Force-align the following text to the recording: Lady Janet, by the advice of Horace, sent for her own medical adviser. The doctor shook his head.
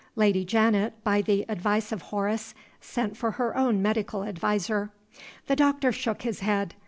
Lady 0.15 0.43
Janet, 0.43 0.93
by 1.03 1.21
the 1.21 1.45
advice 1.47 1.91
of 1.91 2.01
Horace, 2.01 2.55
sent 2.81 3.15
for 3.15 3.33
her 3.33 3.55
own 3.55 3.83
medical 3.83 4.23
adviser. 4.23 4.89
The 5.45 5.55
doctor 5.55 5.91
shook 5.91 6.23
his 6.23 6.39
head. 6.39 6.73